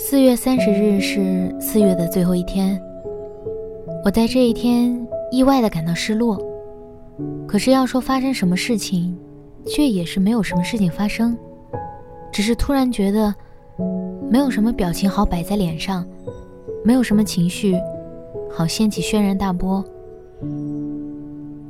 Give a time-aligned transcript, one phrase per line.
[0.00, 2.80] 四月三十日是四月的最后一天，
[4.04, 6.40] 我在这一天意外的感到失落。
[7.48, 9.18] 可是要说发生什么事情，
[9.66, 11.36] 却也是没有什么事情发生，
[12.30, 13.34] 只是突然觉得
[14.30, 16.06] 没有什么表情好摆在脸上，
[16.84, 17.76] 没有什么情绪
[18.52, 19.84] 好掀起轩然大波。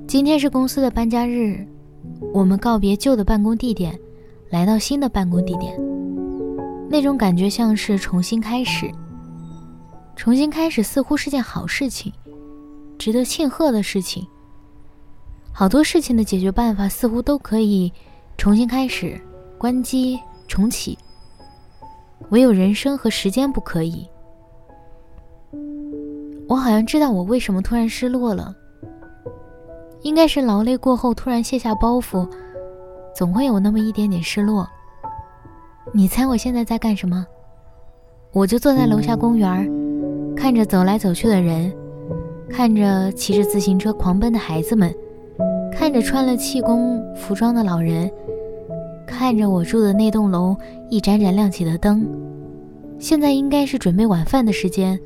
[0.06, 1.66] 今天是公司的搬家日，
[2.34, 3.98] 我们告别旧的办公地点，
[4.51, 5.98] 来到新的办公地点。
[6.91, 8.90] 那种感觉像是重新开始，
[10.16, 12.13] 重新开始似乎是件好事情，
[12.99, 14.26] 值得庆贺的事情。
[15.52, 17.93] 好多事情的解决办法似乎都可以
[18.37, 19.21] 重新开始、
[19.59, 20.96] 关机、重启，
[22.30, 24.09] 唯有人生和时间不可以。
[26.48, 28.54] 我好像知道我为什么突然失落了，
[30.02, 32.26] 应该是劳累过后突然卸下包袱，
[33.15, 34.66] 总会有那么一点点失落。
[35.95, 37.27] 你猜我现在在干什么？
[38.33, 39.71] 我就坐在楼下公园，
[40.37, 41.73] 看着走来走去的人，
[42.51, 44.95] 看着骑着自行车狂奔的孩子们，
[45.73, 48.11] 看着穿了气功服装的老人，
[49.07, 50.55] 看着我住的那栋楼
[50.91, 52.07] 一盏盏亮起的灯。
[52.99, 54.99] 现在应该是准备晚饭的时间，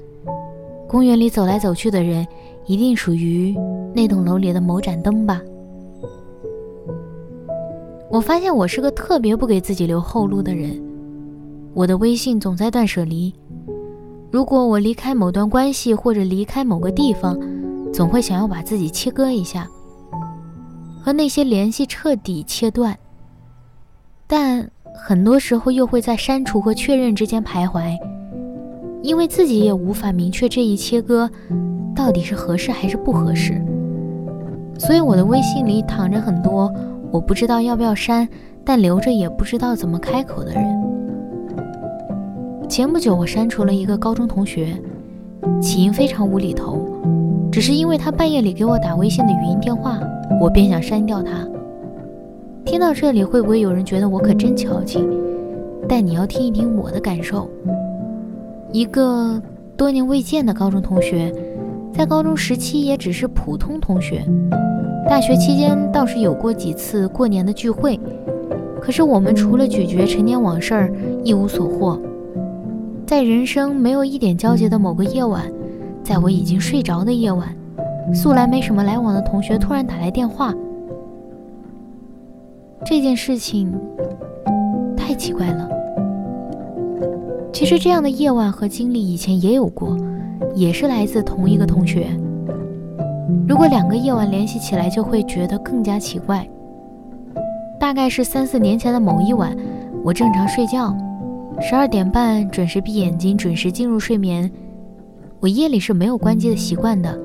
[0.88, 2.26] 公园里走来走去的人，
[2.66, 3.54] 一定属于
[3.94, 5.40] 那栋楼里的某盏灯吧。
[8.12, 10.78] 我发现我是个特别不给自己留后路的人，
[11.72, 13.32] 我的微信总在断舍离。
[14.30, 17.40] 如果我离开某段关系或者离开某个地方，
[17.90, 19.66] 总会想要把自己切割一下，
[21.00, 22.94] 和那些联系彻底切断。
[24.26, 27.98] 但很多时候又会在删除和确认之间徘徊，
[29.02, 31.30] 因为自己也无法明确这一切割
[31.96, 33.58] 到底是合适还是不合适。
[34.78, 36.70] 所以我的微信里躺着很多。
[37.12, 38.26] 我不知道要不要删，
[38.64, 40.64] 但留着也不知道怎么开口的人。
[42.68, 44.74] 前不久我删除了一个高中同学，
[45.60, 46.88] 起因非常无厘头，
[47.52, 50.00] 只是因为他半夜里给我打微信的语音电话，
[50.40, 51.46] 我便想删掉他。
[52.64, 55.06] 听到这里，会不会有人觉得我可真矫情？
[55.86, 57.46] 但你要听一听我的感受。
[58.72, 59.42] 一个
[59.76, 61.30] 多年未见的高中同学，
[61.92, 64.24] 在高中时期也只是普通同学。
[65.08, 67.98] 大学期间倒是有过几次过年的聚会，
[68.80, 70.92] 可是我们除了咀嚼陈年往事，
[71.22, 72.00] 一无所获。
[73.06, 75.44] 在人生没有一点交集的某个夜晚，
[76.02, 77.54] 在我已经睡着的夜晚，
[78.14, 80.54] 素来没什么来往的同学突然打来电话。
[82.84, 83.72] 这件事情
[84.96, 85.68] 太奇怪了。
[87.52, 89.96] 其实这样的夜晚和经历以前也有过，
[90.54, 92.06] 也是来自同一个同学。
[93.46, 96.48] 如果两个夜晚联系起来，就会觉得更加奇怪。
[97.78, 99.56] 大概是三四年前的某一晚，
[100.04, 100.96] 我正常睡觉，
[101.60, 104.50] 十二点半准时闭眼睛，准时进入睡眠。
[105.40, 107.18] 我夜里是没有关机的习惯的，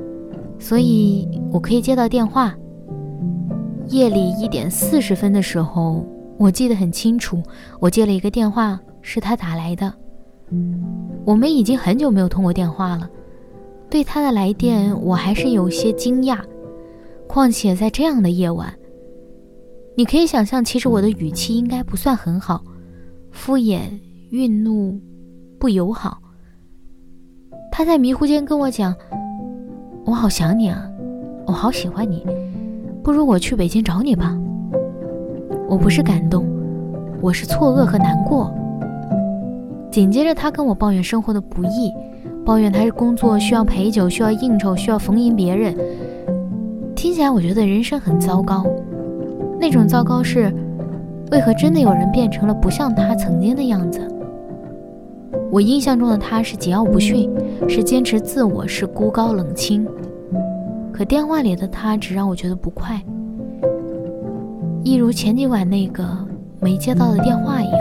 [0.57, 2.53] 所以我可以接到电话。
[3.89, 6.03] 夜里一点四十分的时候，
[6.37, 7.41] 我记得很清楚，
[7.79, 9.93] 我接了一个电话，是他打来的。
[11.23, 13.07] 我们已经很久没有通过电话了。
[13.89, 16.37] 对他的来电，我还是有些惊讶。
[17.27, 18.73] 况且在这样的夜晚，
[19.95, 22.61] 你可以想象，其实我的语气应该不算很好，
[23.31, 23.79] 敷衍、
[24.31, 24.99] 愠怒、
[25.59, 26.17] 不友好。
[27.71, 28.95] 他在迷糊间跟我讲
[30.05, 30.89] ：“我好想你啊，
[31.45, 32.25] 我好喜欢你，
[33.03, 34.37] 不如我去北京找你吧。”
[35.69, 36.45] 我不是感动，
[37.21, 38.53] 我是错愕和难过。
[39.91, 41.91] 紧接着，他跟我抱怨生活的不易。
[42.47, 45.75] 抱怨他是工作需要陪酒，需要应酬，需要逢迎别人，
[46.95, 48.65] 听起来我觉得人生很糟糕。
[49.59, 50.49] 那种糟糕是，
[51.29, 53.99] 为何真的有人变成了不像他曾经的样子？
[55.51, 57.29] 我印象中的他是桀骜不驯，
[57.67, 59.85] 是坚持自我，是孤高冷清。
[60.93, 62.97] 可电话里的他只让我觉得不快，
[64.85, 66.07] 一如前几晚那个
[66.61, 67.79] 没接到的电话一样。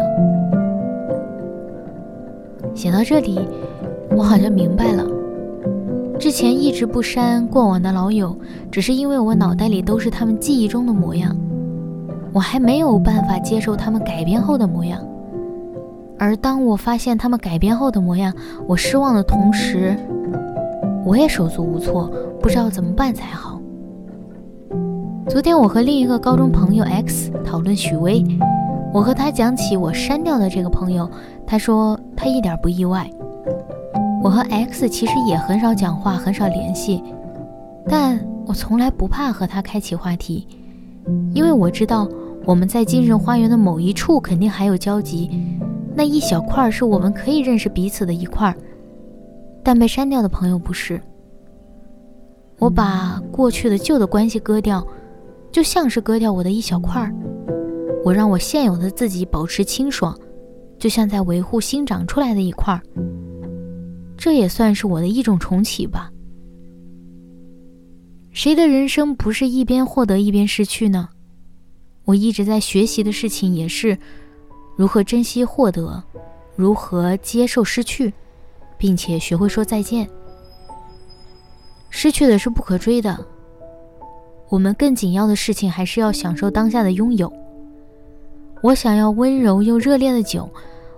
[2.74, 3.38] 写到这里。
[4.10, 5.04] 我好像明白了，
[6.18, 8.36] 之前一直不删过往的老友，
[8.70, 11.36] 只是因为我脑袋里都是他们记忆中的模样。
[12.32, 15.00] 我还没有办法接受他们改变后的模样。
[16.18, 18.32] 而当我发现他们改变后的模样，
[18.66, 19.96] 我失望的同时，
[21.04, 22.10] 我也手足无措，
[22.40, 23.60] 不知道怎么办才好。
[25.28, 28.24] 昨天我和另一个高中朋友 X 讨论许巍，
[28.94, 31.10] 我和他讲起我删掉的这个朋友，
[31.46, 33.10] 他说他一点不意外。
[34.26, 37.00] 我和 X 其实也很少讲话，很少联系，
[37.88, 40.48] 但我从来不怕和他开启话题，
[41.32, 42.08] 因为我知道
[42.44, 45.30] 我们在精神花园的某一处肯定还有交集，
[45.94, 48.52] 那一小块是我们可以认识彼此的一块，
[49.62, 51.00] 但被删掉的朋友不是。
[52.58, 54.84] 我把过去的旧的关系割掉。
[55.52, 57.14] 就像是割掉我的一小块儿，
[58.04, 60.18] 我让我现有的自己保持清爽，
[60.80, 62.80] 就像在维护新长出来的一块儿。
[64.16, 66.10] 这也算是我的一种重启吧。
[68.32, 71.08] 谁的人生不是一边获得一边失去呢？
[72.04, 73.98] 我一直在学习的事情也是
[74.76, 76.02] 如何珍惜获得，
[76.54, 78.12] 如何接受失去，
[78.78, 80.08] 并且学会说再见。
[81.88, 83.26] 失去的是不可追的。
[84.48, 87.32] 我们更紧要的事情还是要享受当下的拥有。
[88.62, 90.48] 我想要温柔又热烈的酒，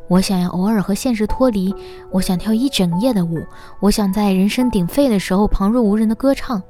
[0.08, 1.74] 我想要偶尔和现实脱离，
[2.10, 3.38] 我想跳一整夜的舞，
[3.80, 6.62] 我想在人声鼎沸的时候旁若无人的歌唱。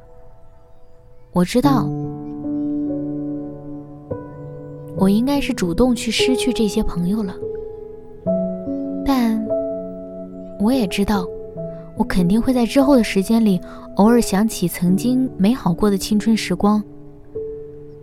[1.32, 1.88] 我知道，
[4.96, 7.35] 我应该是主动去失去这些朋友了，
[9.05, 9.46] 但
[10.58, 11.25] 我也知道。
[11.96, 13.61] 我肯定会在之后的时间里，
[13.96, 16.81] 偶尔想起曾经美好过的青春时光，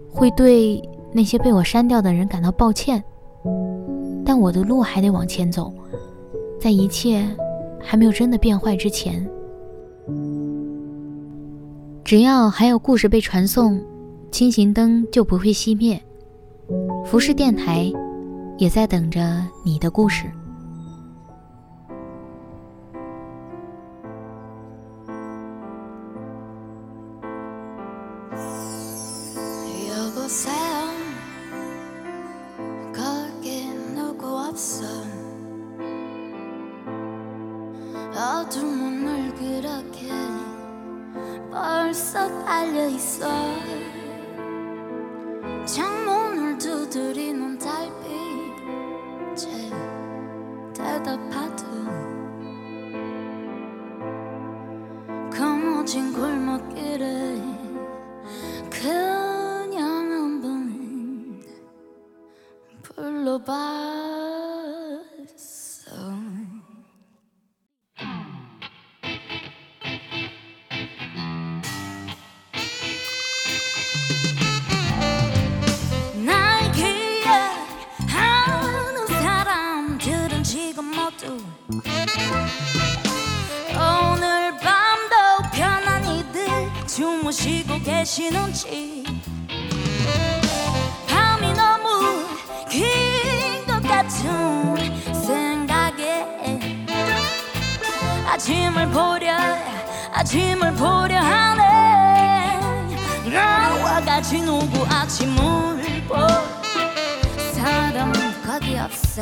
[0.09, 0.81] 会对
[1.13, 3.01] 那些被我删掉的人感到抱歉。
[4.25, 5.71] 但我的路还得往前走，
[6.59, 7.23] 在一切
[7.79, 9.25] 还没有真的变坏之前，
[12.03, 13.79] 只要还有故事被传送，
[14.31, 16.01] 轻型灯就不会熄灭。
[17.05, 17.91] 服饰电台
[18.57, 20.25] 也在等着你的故事。
[45.65, 47.95] 창문을 두드리는 달빛에
[50.75, 51.54] 대답하다
[87.83, 89.03] 계시는지.
[91.09, 92.25] 밤이 너무
[92.69, 96.25] 긴 것 같은 생각에
[98.29, 99.35] 아침을 보려
[100.13, 102.59] 아침을 보려 하네.
[103.29, 106.15] 나와 같이 누구 아침을 보
[107.55, 108.13] 사람은
[108.47, 109.21] 거기 없어.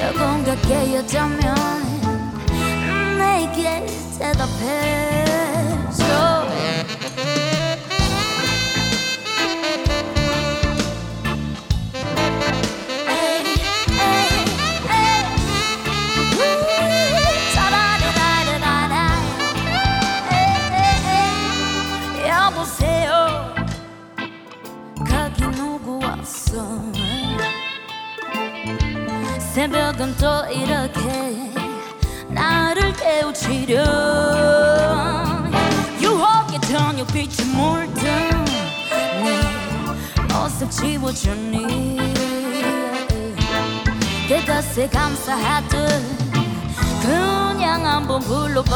[0.00, 1.91] 누군가 깨어자면
[4.18, 6.02] 대답해줘
[22.26, 23.54] 여보세요
[24.98, 26.82] 거기 누구 왔어
[29.38, 31.52] 새벽은 또 이렇게
[32.28, 34.01] 나를 깨우치려
[37.12, 38.04] 저녁빛이 물든
[39.22, 39.40] 네
[40.32, 41.98] 모습 지워주니.
[44.28, 45.78] 그것에 감사하듯
[47.02, 48.72] 그냥 한번 불러봤어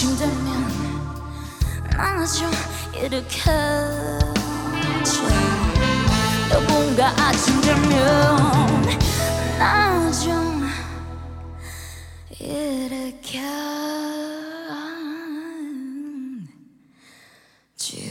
[0.00, 0.64] 힘들면
[1.94, 2.50] 안아줘
[2.94, 3.38] 이렇게
[5.04, 5.22] 줘
[6.48, 8.82] 누군가 아침 되면
[9.58, 10.66] 나좀
[12.38, 13.42] 이렇게
[17.76, 18.09] 줘